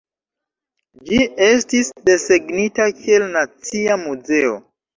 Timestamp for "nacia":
3.37-4.03